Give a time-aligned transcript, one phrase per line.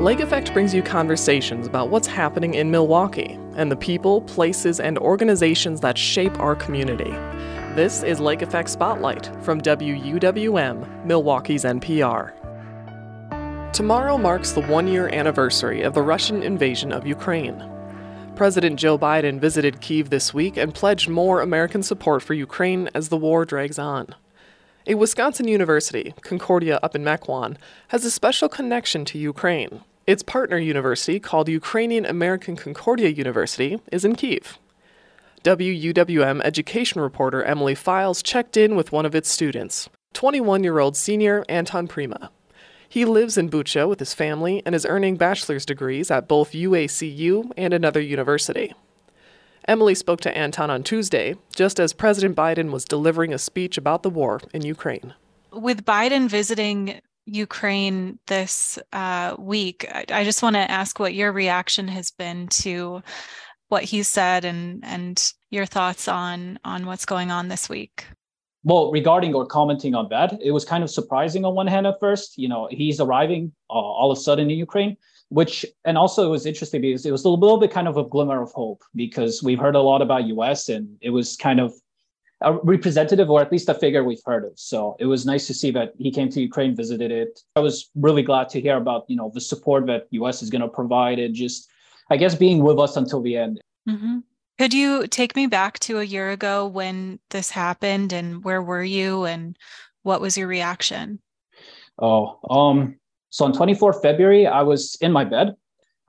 [0.00, 4.96] Lake Effect brings you conversations about what's happening in Milwaukee and the people, places, and
[4.96, 7.10] organizations that shape our community.
[7.76, 12.32] This is Lake Effect Spotlight from WUWM, Milwaukee's NPR.
[13.74, 17.62] Tomorrow marks the one year anniversary of the Russian invasion of Ukraine.
[18.36, 23.10] President Joe Biden visited Kiev this week and pledged more American support for Ukraine as
[23.10, 24.14] the war drags on.
[24.86, 27.58] A Wisconsin university, Concordia up in Mequon,
[27.88, 29.82] has a special connection to Ukraine.
[30.10, 34.58] Its partner university, called Ukrainian American Concordia University, is in Kiev.
[35.44, 40.96] WUWM education reporter Emily Files checked in with one of its students, 21 year old
[40.96, 42.32] senior Anton Prima.
[42.88, 47.52] He lives in Bucha with his family and is earning bachelor's degrees at both UACU
[47.56, 48.74] and another university.
[49.68, 54.02] Emily spoke to Anton on Tuesday, just as President Biden was delivering a speech about
[54.02, 55.14] the war in Ukraine.
[55.52, 59.86] With Biden visiting Ukraine this uh, week.
[59.92, 63.02] I, I just want to ask what your reaction has been to
[63.68, 68.06] what he said and and your thoughts on on what's going on this week.
[68.62, 71.98] Well, regarding or commenting on that, it was kind of surprising on one hand at
[71.98, 72.36] first.
[72.36, 74.96] You know, he's arriving uh, all of a sudden in Ukraine,
[75.30, 78.04] which and also it was interesting because it was a little bit kind of a
[78.04, 81.72] glimmer of hope because we've heard a lot about US and it was kind of
[82.42, 84.52] a representative or at least a figure we've heard of.
[84.56, 87.40] So it was nice to see that he came to Ukraine, visited it.
[87.56, 90.62] I was really glad to hear about you know the support that US is going
[90.62, 91.68] to provide and just
[92.10, 93.60] I guess being with us until the end.
[93.88, 94.18] Mm-hmm.
[94.58, 98.82] Could you take me back to a year ago when this happened and where were
[98.82, 99.56] you and
[100.02, 101.20] what was your reaction?
[101.98, 102.96] Oh, um,
[103.30, 105.54] so on 24 February, I was in my bed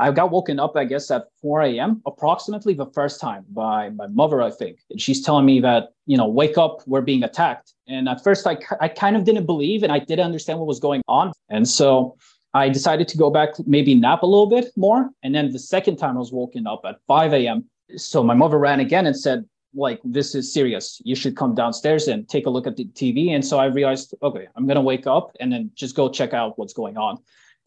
[0.01, 2.01] I got woken up, I guess, at 4 a.m.
[2.07, 4.79] approximately the first time by my mother, I think.
[4.89, 7.73] And she's telling me that, you know, wake up, we're being attacked.
[7.87, 10.79] And at first, I, I kind of didn't believe and I didn't understand what was
[10.79, 11.33] going on.
[11.49, 12.17] And so
[12.55, 15.07] I decided to go back, maybe nap a little bit more.
[15.21, 17.65] And then the second time I was woken up at 5 a.m.
[17.95, 20.99] So my mother ran again and said, like, this is serious.
[21.05, 23.29] You should come downstairs and take a look at the TV.
[23.29, 26.33] And so I realized, okay, I'm going to wake up and then just go check
[26.33, 27.19] out what's going on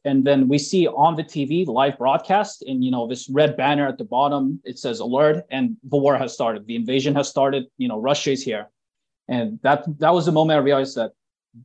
[0.05, 3.87] and then we see on the TV live broadcast, and you know this red banner
[3.89, 4.61] at the bottom.
[4.65, 6.67] It says alert, and the war has started.
[6.67, 7.65] The invasion has started.
[7.79, 8.69] You know, Russia is here,
[9.29, 11.13] and that that was the moment I realized that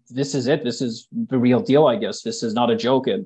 [0.09, 0.63] this is it.
[0.63, 1.87] This is the real deal.
[1.87, 3.25] I guess this is not a joke, and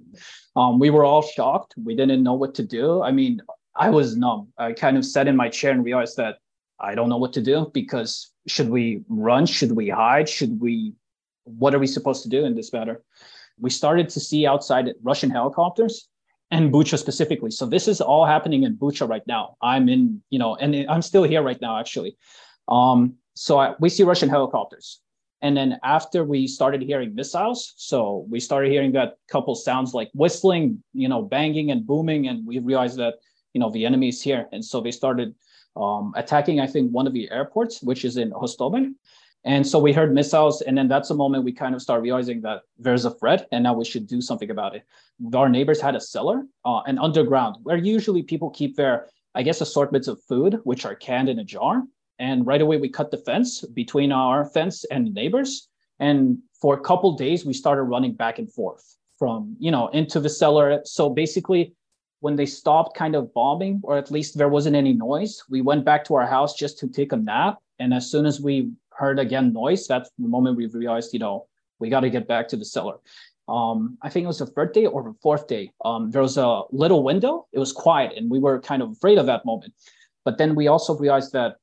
[0.56, 1.76] um, we were all shocked.
[1.78, 3.04] We didn't know what to do.
[3.04, 3.40] I mean,
[3.76, 4.48] I was numb.
[4.58, 6.38] I kind of sat in my chair and realized that
[6.80, 9.46] I don't know what to do because should we run?
[9.46, 10.28] Should we hide?
[10.28, 10.94] Should we?
[11.44, 13.04] What are we supposed to do in this matter?
[13.60, 16.10] We started to see outside Russian helicopters
[16.52, 17.52] and Bucha specifically.
[17.52, 19.56] So this is all happening in Bucha right now.
[19.62, 22.18] I'm in, you know, and I'm still here right now, actually.
[22.68, 25.02] Um, so I, we see Russian helicopters.
[25.42, 30.10] And then after we started hearing missiles, so we started hearing that couple sounds like
[30.14, 33.16] whistling, you know, banging and booming, and we realized that,
[33.54, 34.48] you know, the enemy is here.
[34.54, 35.36] And so they started
[35.76, 38.94] um, attacking, I think, one of the airports, which is in Hostomel.
[39.46, 42.42] And so we heard missiles, and then that's a moment we kind of start realizing
[42.42, 44.84] that there's a threat, and now we should do something about it.
[45.34, 49.60] Our neighbors had a cellar, uh, an underground, where usually people keep their, I guess,
[49.60, 51.84] assortments of food, which are canned in a jar.
[52.20, 55.68] And right away, we cut the fence between our fence and the neighbors.
[56.00, 60.22] And for a couple days, we started running back and forth from, you know, into
[60.22, 60.82] the cellar.
[60.86, 61.74] So basically,
[62.22, 65.84] when they stopped kind of bombing, or at least there wasn't any noise, we went
[65.84, 67.58] back to our house just to take a nap.
[67.80, 71.48] And as soon as we heard again noise, that's the moment we realized, you know,
[71.80, 72.98] we got to get back to the cellar.
[73.48, 75.72] Um, I think it was the third day or the fourth day.
[75.84, 77.48] Um, there was a little window.
[77.52, 79.74] It was quiet, and we were kind of afraid of that moment.
[80.24, 81.58] But then we also realized that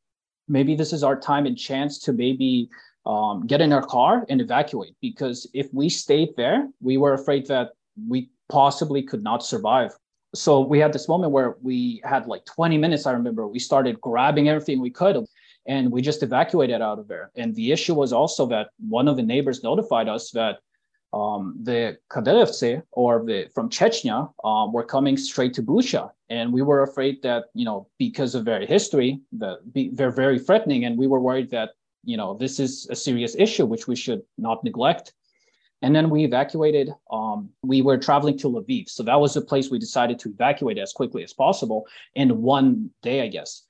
[0.47, 2.69] maybe this is our time and chance to maybe
[3.07, 4.95] um, get in our car and evacuate.
[5.01, 7.71] Because if we stayed there, we were afraid that
[8.09, 9.93] we possibly could not survive.
[10.35, 13.07] So we had this moment where we had like 20 minutes.
[13.07, 15.17] I remember we started grabbing everything we could
[15.71, 17.31] and we just evacuated out of there.
[17.37, 20.59] And the issue was also that one of the neighbors notified us that
[21.13, 26.63] um, the Kadyrivtsi or the from Chechnya um, were coming straight to Bucha, and we
[26.63, 30.99] were afraid that you know because of their history that be, they're very threatening, and
[30.99, 31.71] we were worried that
[32.05, 35.13] you know this is a serious issue which we should not neglect.
[35.83, 36.91] And then we evacuated.
[37.11, 40.79] Um, we were traveling to Lviv, so that was the place we decided to evacuate
[40.79, 43.67] as quickly as possible in one day, I guess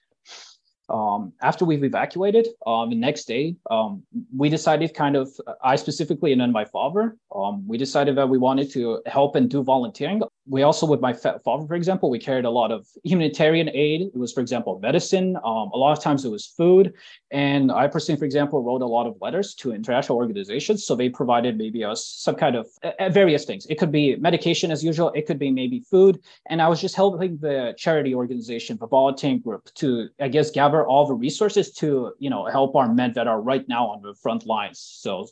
[0.91, 4.03] um, after we've evacuated, um, the next day, um,
[4.37, 5.31] we decided kind of,
[5.63, 9.49] I specifically, and then my father, um, we decided that we wanted to help and
[9.49, 10.23] do volunteering.
[10.49, 14.03] We also, with my father, for example, we carried a lot of humanitarian aid.
[14.03, 15.37] It was, for example, medicine.
[15.37, 16.95] Um, a lot of times it was food.
[17.31, 20.87] And I personally, for example, wrote a lot of letters to international organizations.
[20.87, 23.67] So they provided maybe us some kind of uh, various things.
[23.67, 25.11] It could be medication as usual.
[25.15, 26.21] It could be maybe food.
[26.47, 30.87] And I was just helping the charity organization, the volunteering group to, I guess, gather
[30.87, 34.15] all the resources to, you know, help our men that are right now on the
[34.15, 34.81] front lines.
[34.81, 35.29] So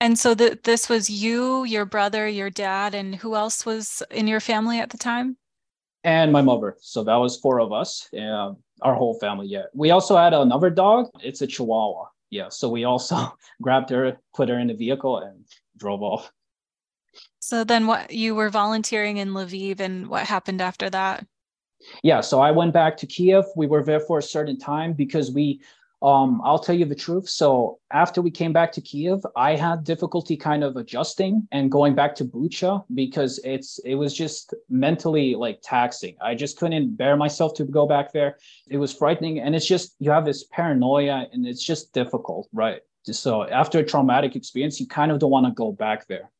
[0.00, 4.26] and so the, this was you, your brother, your dad, and who else was in
[4.26, 5.36] your family at the time?
[6.04, 6.76] And my mother.
[6.80, 8.52] So that was four of us, uh,
[8.82, 9.48] our whole family.
[9.48, 9.64] Yeah.
[9.74, 11.08] We also had another dog.
[11.22, 12.08] It's a Chihuahua.
[12.30, 12.48] Yeah.
[12.50, 13.16] So we also
[13.62, 15.44] grabbed her, put her in the vehicle, and
[15.76, 16.30] drove off.
[17.40, 21.26] So then, what you were volunteering in Lviv, and what happened after that?
[22.02, 22.20] Yeah.
[22.20, 23.44] So I went back to Kiev.
[23.56, 25.60] We were there for a certain time because we
[26.02, 27.28] um, I'll tell you the truth.
[27.28, 31.94] So after we came back to Kiev, I had difficulty kind of adjusting and going
[31.94, 36.16] back to Bucha because it's it was just mentally like taxing.
[36.20, 38.36] I just couldn't bear myself to go back there.
[38.68, 42.82] It was frightening, and it's just you have this paranoia, and it's just difficult, right?
[43.04, 46.30] So after a traumatic experience, you kind of don't want to go back there.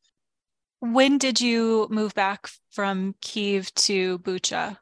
[0.79, 4.77] When did you move back from Kiev to Bucha?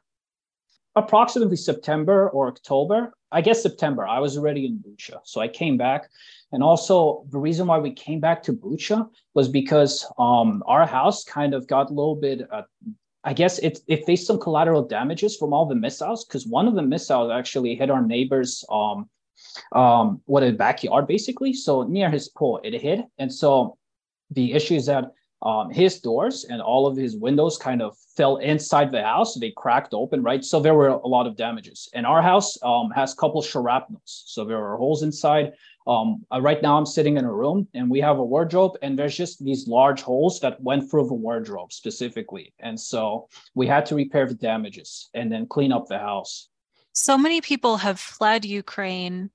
[0.94, 3.15] Approximately September or October.
[3.32, 4.06] I guess September.
[4.06, 6.08] I was already in Bucha, so I came back.
[6.52, 11.24] And also, the reason why we came back to Bucha was because um, our house
[11.24, 12.42] kind of got a little bit.
[12.50, 12.62] Uh,
[13.24, 16.76] I guess it, it faced some collateral damages from all the missiles because one of
[16.76, 19.10] the missiles actually hit our neighbor's um,
[19.72, 21.52] um, what a backyard basically.
[21.52, 23.76] So near his pool, it hit, and so
[24.30, 25.12] the issue is that
[25.46, 29.38] um, his doors and all of his windows kind of fell inside the house.
[29.38, 30.44] They cracked open, right?
[30.44, 31.88] So there were a lot of damages.
[31.94, 34.24] And our house um, has a couple shrapnels.
[34.26, 35.52] So there are holes inside.
[35.86, 38.98] Um, uh, right now, I'm sitting in a room and we have a wardrobe, and
[38.98, 42.52] there's just these large holes that went through the wardrobe specifically.
[42.58, 46.48] And so we had to repair the damages and then clean up the house.
[46.92, 49.30] So many people have fled Ukraine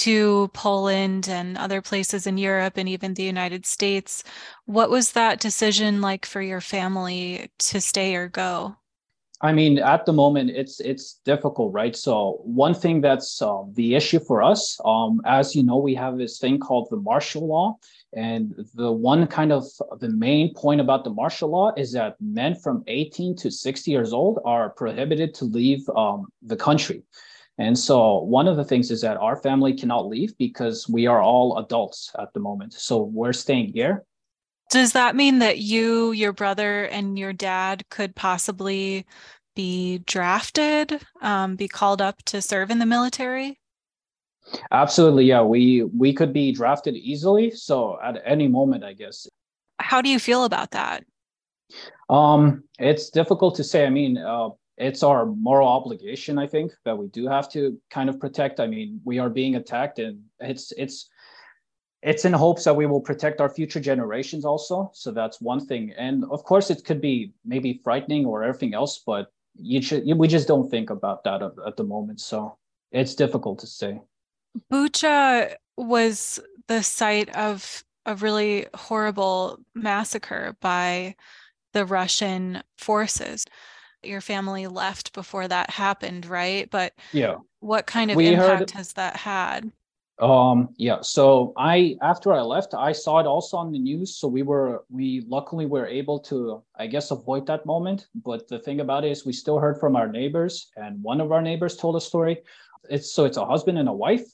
[0.00, 4.24] to Poland and other places in Europe and even the United States.
[4.66, 8.76] What was that decision like for your family to stay or go?
[9.44, 11.96] I mean, at the moment, it's it's difficult, right?
[11.96, 16.16] So one thing that's uh, the issue for us, um, as you know, we have
[16.16, 17.76] this thing called the martial law,
[18.14, 19.64] and the one kind of
[19.98, 24.12] the main point about the martial law is that men from 18 to 60 years
[24.12, 27.02] old are prohibited to leave um, the country.
[27.62, 31.22] And so one of the things is that our family cannot leave because we are
[31.22, 32.72] all adults at the moment.
[32.72, 34.04] So we're staying here.
[34.70, 39.06] Does that mean that you, your brother, and your dad could possibly
[39.54, 43.60] be drafted, um, be called up to serve in the military?
[44.72, 45.42] Absolutely, yeah.
[45.42, 47.52] We we could be drafted easily.
[47.52, 49.28] So at any moment, I guess.
[49.78, 51.04] How do you feel about that?
[52.10, 53.86] Um, it's difficult to say.
[53.86, 54.48] I mean, uh,
[54.82, 58.60] it's our moral obligation i think that we do have to kind of protect.
[58.60, 61.08] I mean we are being attacked and it's it's
[62.02, 64.90] it's in hopes that we will protect our future generations also.
[64.92, 65.94] So that's one thing.
[65.96, 70.28] And of course it could be maybe frightening or everything else but you should we
[70.28, 72.20] just don't think about that at, at the moment.
[72.20, 72.58] So
[72.90, 74.00] it's difficult to say.
[74.70, 81.14] Bucha was the site of a really horrible massacre by
[81.72, 83.46] the russian forces
[84.02, 86.70] your family left before that happened, right?
[86.70, 89.70] But yeah, what kind of we impact heard, has that had?
[90.18, 91.00] Um, yeah.
[91.00, 94.16] So I after I left, I saw it also on the news.
[94.16, 98.06] So we were we luckily were able to, I guess, avoid that moment.
[98.14, 101.32] But the thing about it is we still heard from our neighbors, and one of
[101.32, 102.42] our neighbors told a story.
[102.90, 104.26] It's so it's a husband and a wife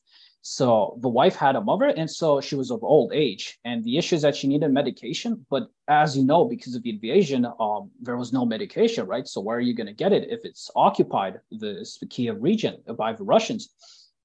[0.43, 3.59] so the wife had a mother, and so she was of old age.
[3.65, 5.45] And the issue is that she needed medication.
[5.51, 9.27] But as you know, because of the invasion, um, there was no medication, right?
[9.27, 13.13] So where are you going to get it if it's occupied, the Kiev region, by
[13.13, 13.75] the Russians?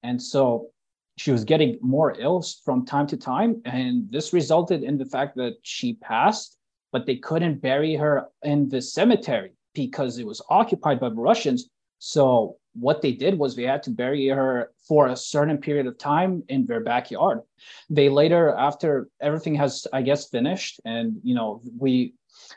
[0.02, 0.70] And so
[1.16, 3.60] she was getting more ill from time to time.
[3.64, 6.58] And this resulted in the fact that she passed,
[6.92, 11.68] but they couldn't bury her in the cemetery because it was occupied by the Russians.
[11.98, 15.96] So what they did was they had to bury her for a certain period of
[15.96, 17.40] time in their backyard.
[17.88, 22.14] They later, after everything has, I guess, finished, and you know, we,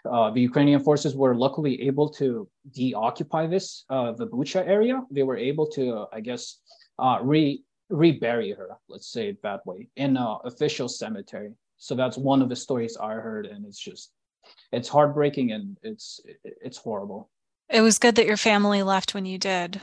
[0.09, 5.01] uh, the Ukrainian forces were luckily able to deoccupy this, uh, the Bucha area.
[5.11, 6.59] They were able to, I guess,
[6.99, 8.69] uh, re rebury her.
[8.89, 11.53] Let's say it that way in an official cemetery.
[11.77, 14.11] So that's one of the stories I heard, and it's just,
[14.71, 17.29] it's heartbreaking and it's it's horrible.
[17.69, 19.81] It was good that your family left when you did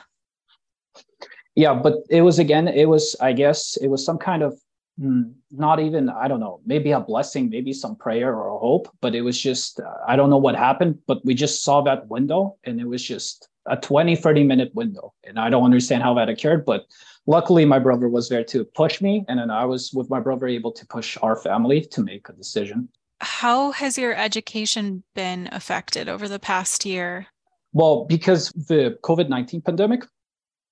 [1.55, 4.59] yeah but it was again it was i guess it was some kind of
[5.01, 8.89] mm, not even i don't know maybe a blessing maybe some prayer or a hope
[9.01, 12.07] but it was just uh, i don't know what happened but we just saw that
[12.09, 15.15] window and it was just a 20 30 minute window.
[15.25, 16.85] And i don't understand how that occurred but
[17.27, 20.47] luckily my brother was there to push me and then i was with my brother
[20.47, 22.89] able to push our family to make a decision.
[23.21, 27.29] How has your education been affected over the past year?
[27.73, 30.05] Well because the covid-19 pandemic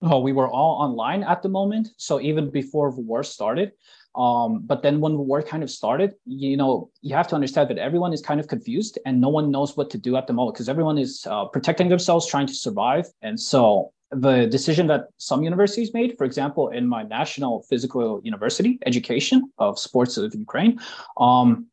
[0.03, 3.73] oh, we were all online at the moment so even before the war started
[4.15, 7.71] um, but then when the war kind of started, you know, you have to understand
[7.71, 10.33] that everyone is kind of confused and no one knows what to do at the
[10.33, 13.07] moment because everyone is uh, protecting themselves, trying to survive.
[13.23, 18.79] And so the decision that some universities made, for example, in my national physical university
[18.85, 20.79] education of sports of Ukraine,
[21.17, 21.67] um,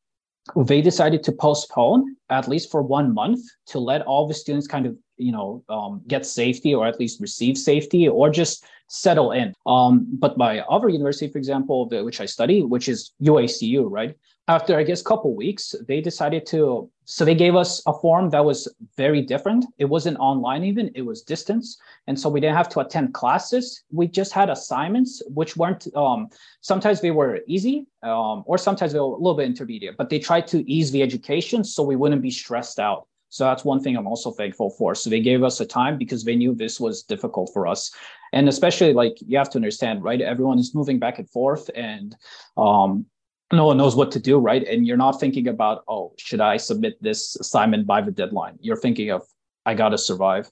[0.56, 4.86] they decided to postpone at least for one month to let all the students kind
[4.86, 9.54] of you know um, get safety or at least receive safety or just settle in.
[9.68, 14.16] Um, but my other university for example the, which i study which is uacu right?
[14.48, 18.30] After i guess a couple weeks they decided to so they gave us a form
[18.30, 19.66] that was very different.
[19.80, 21.80] It wasn't online even it was distance.
[22.06, 23.84] And so we didn't have to attend classes.
[23.92, 26.30] We just had assignments which weren't um,
[26.62, 30.20] sometimes they were easy um, or sometimes they were a little bit intermediate but they
[30.20, 33.96] tried to ease the education so we wouldn't be stressed out so that's one thing
[33.96, 34.96] I'm also thankful for.
[34.96, 37.92] So they gave us a time because they knew this was difficult for us.
[38.34, 40.20] And especially like you have to understand, right?
[40.20, 42.16] Everyone is moving back and forth and
[42.58, 43.06] um,
[43.54, 44.68] no one knows what to do, right?
[44.68, 48.58] And you're not thinking about, oh, should I submit this assignment by the deadline?
[48.62, 49.24] You're thinking of,
[49.66, 50.50] I got to survive.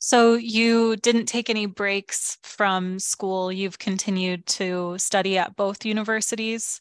[0.00, 3.52] So you didn't take any breaks from school.
[3.52, 6.80] You've continued to study at both universities.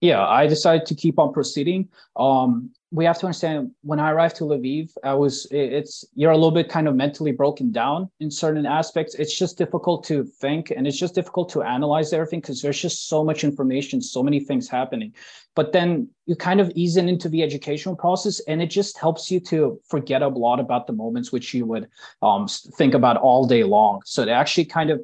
[0.00, 1.88] Yeah, I decided to keep on proceeding.
[2.16, 6.34] Um, we have to understand when I arrived to Lviv, I was it's you're a
[6.34, 9.14] little bit kind of mentally broken down in certain aspects.
[9.16, 13.06] It's just difficult to think and it's just difficult to analyze everything because there's just
[13.06, 15.12] so much information, so many things happening.
[15.54, 19.30] But then you kind of ease in into the educational process and it just helps
[19.30, 21.88] you to forget a lot about the moments which you would
[22.22, 24.00] um, think about all day long.
[24.06, 25.02] So it actually kind of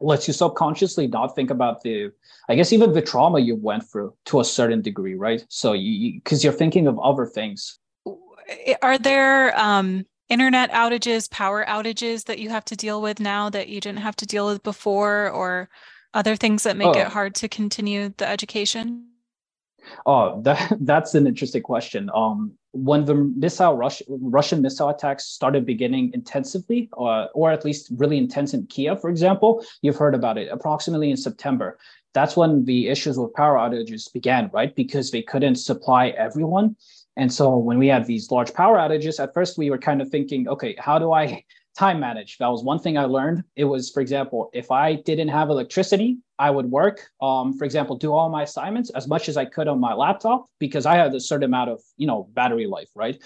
[0.00, 2.10] lets you subconsciously not think about the
[2.48, 6.14] i guess even the trauma you went through to a certain degree right so you
[6.14, 7.78] because you, are thinking of other things
[8.82, 13.68] are there um, internet outages power outages that you have to deal with now that
[13.68, 15.68] you didn't have to deal with before or
[16.14, 17.00] other things that make oh.
[17.00, 19.06] it hard to continue the education
[20.06, 22.10] Oh, that that's an interesting question.
[22.14, 28.18] Um, when the missile Russian missile attacks started beginning intensively, or, or at least really
[28.18, 31.78] intense in Kiev, for example, you've heard about it approximately in September.
[32.14, 34.74] That's when the issues with power outages began, right?
[34.74, 36.76] Because they couldn't supply everyone.
[37.16, 40.08] And so when we had these large power outages, at first we were kind of
[40.08, 41.44] thinking, okay, how do I
[41.78, 42.38] time manage.
[42.38, 43.44] That was one thing I learned.
[43.56, 47.96] It was, for example, if I didn't have electricity, I would work, um, for example,
[47.96, 51.14] do all my assignments as much as I could on my laptop because I had
[51.14, 53.22] a certain amount of, you know, battery life, right?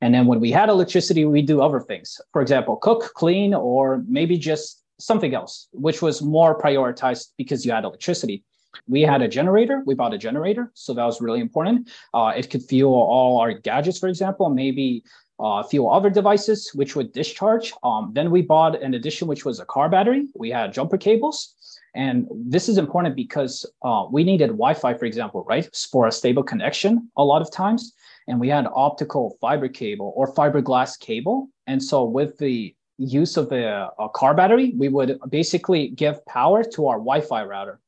[0.00, 2.20] And then when we had electricity, we do other things.
[2.32, 7.72] For example, cook, clean, or maybe just something else, which was more prioritized because you
[7.72, 8.44] had electricity.
[8.88, 9.82] We had a generator.
[9.86, 11.90] We bought a generator, so that was really important.
[12.12, 15.04] Uh, it could fuel all our gadgets, for example, maybe
[15.40, 17.72] a few other devices which would discharge.
[17.82, 20.26] Um, then we bought an addition, which was a car battery.
[20.34, 21.54] We had jumper cables.
[21.94, 26.12] And this is important because uh, we needed Wi Fi, for example, right, for a
[26.12, 27.92] stable connection a lot of times.
[28.26, 31.48] And we had optical fiber cable or fiberglass cable.
[31.66, 36.64] And so, with the use of the uh, car battery, we would basically give power
[36.64, 37.80] to our Wi Fi router.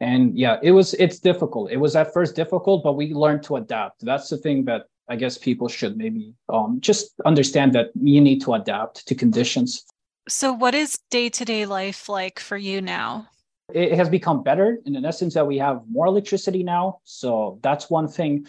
[0.00, 1.70] And yeah, it was, it's difficult.
[1.70, 4.04] It was at first difficult, but we learned to adapt.
[4.04, 8.40] That's the thing that I guess people should maybe um, just understand that you need
[8.42, 9.84] to adapt to conditions.
[10.28, 13.28] So, what is day to day life like for you now?
[13.72, 17.00] It has become better in the essence that we have more electricity now.
[17.04, 18.46] So, that's one thing.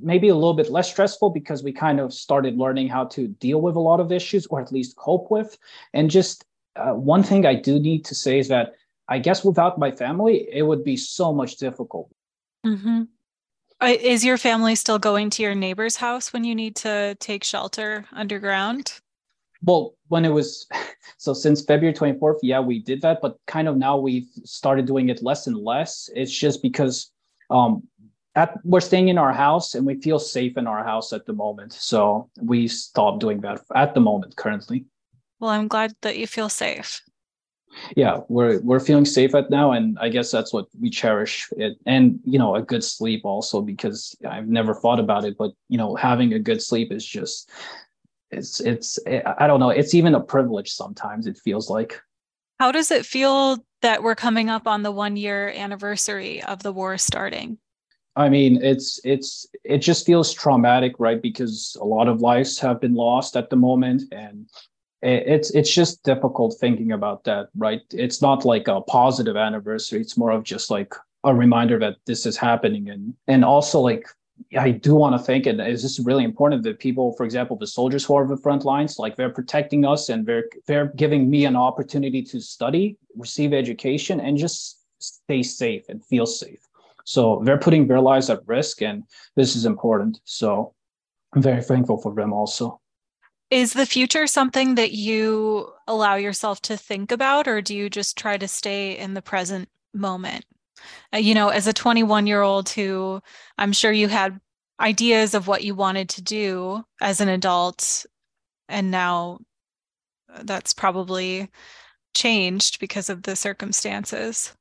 [0.00, 3.60] Maybe a little bit less stressful because we kind of started learning how to deal
[3.60, 5.56] with a lot of issues or at least cope with.
[5.92, 6.44] And just
[6.76, 8.74] uh, one thing I do need to say is that
[9.08, 12.10] I guess without my family, it would be so much difficult.
[12.64, 13.02] Mm-hmm.
[13.82, 18.04] Is your family still going to your neighbor's house when you need to take shelter
[18.12, 19.00] underground?
[19.64, 20.66] Well, when it was
[21.18, 25.08] so since February 24th, yeah, we did that, but kind of now we've started doing
[25.08, 26.08] it less and less.
[26.14, 27.10] It's just because
[27.50, 27.82] um,
[28.34, 31.32] at, we're staying in our house and we feel safe in our house at the
[31.32, 31.72] moment.
[31.72, 34.86] So we stopped doing that at the moment currently.
[35.40, 37.02] Well, I'm glad that you feel safe
[37.96, 41.76] yeah we're we're feeling safe at now and i guess that's what we cherish it
[41.86, 45.78] and you know a good sleep also because i've never thought about it but you
[45.78, 47.50] know having a good sleep is just
[48.30, 48.98] it's it's
[49.38, 52.00] i don't know it's even a privilege sometimes it feels like
[52.62, 56.72] how does it feel that we're coming up on the one year anniversary of the
[56.72, 57.58] war starting?
[58.14, 61.20] I mean, it's it's it just feels traumatic, right?
[61.20, 64.48] Because a lot of lives have been lost at the moment, and
[65.02, 67.82] it's it's just difficult thinking about that, right?
[67.92, 70.00] It's not like a positive anniversary.
[70.00, 70.94] It's more of just like
[71.24, 74.06] a reminder that this is happening, and and also like
[74.56, 77.66] I do want to think, and it's just really important that people, for example, the
[77.66, 81.30] soldiers who are on the front lines, like they're protecting us and they're they're giving
[81.30, 86.60] me an opportunity to study, receive education, and just stay safe and feel safe.
[87.04, 89.04] So they're putting their lives at risk, and
[89.36, 90.20] this is important.
[90.24, 90.74] So
[91.34, 92.81] I'm very thankful for them also.
[93.52, 98.16] Is the future something that you allow yourself to think about, or do you just
[98.16, 100.46] try to stay in the present moment?
[101.12, 103.20] Uh, you know, as a 21 year old who
[103.58, 104.40] I'm sure you had
[104.80, 108.06] ideas of what you wanted to do as an adult,
[108.70, 109.40] and now
[110.44, 111.50] that's probably
[112.14, 114.54] changed because of the circumstances.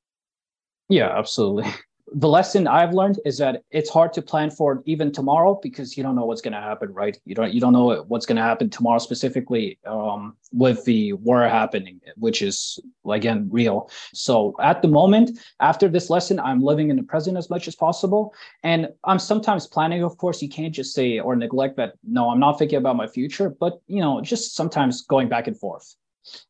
[0.89, 1.71] Yeah, absolutely.
[2.13, 6.03] the lesson I've learned is that it's hard to plan for even tomorrow because you
[6.03, 7.18] don't know what's going to happen, right?
[7.25, 11.48] You don't you don't know what's going to happen tomorrow specifically um, with the war
[11.48, 13.89] happening, which is again real.
[14.13, 17.75] So at the moment, after this lesson, I'm living in the present as much as
[17.75, 20.03] possible, and I'm sometimes planning.
[20.03, 21.94] Of course, you can't just say or neglect that.
[22.03, 25.58] No, I'm not thinking about my future, but you know, just sometimes going back and
[25.58, 25.96] forth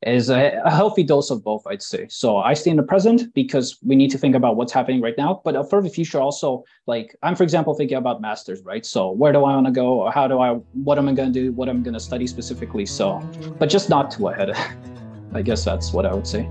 [0.06, 2.08] is a, a, healthy dose of both, I'd say.
[2.10, 5.18] So I stay in the present because we need to think about what's happening right
[5.18, 8.86] now, but for the future also, like I'm, for example, thinking about masters, right?
[8.86, 10.02] So where do I want to go?
[10.02, 11.52] Or How do I, what am I going to do?
[11.54, 12.86] What am I going to study specifically?
[12.86, 13.20] So,
[13.60, 14.52] but just not too ahead.
[15.34, 16.50] I guess that's what I would say.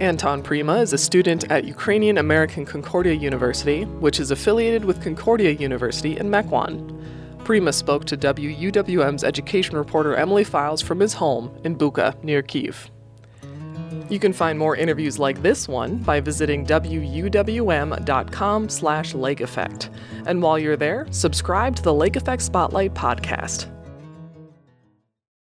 [0.00, 5.50] Anton Prima is a student at Ukrainian American Concordia University, which is affiliated with Concordia
[5.50, 6.94] University in Mequon.
[7.48, 12.90] Prima spoke to WUWM's education reporter Emily Files from his home in Bucha, near Kiev.
[14.10, 17.08] You can find more interviews like this one by visiting wuwm.com
[18.68, 19.88] slash lake effect.
[20.26, 23.77] And while you're there, subscribe to the Lake Effect Spotlight podcast.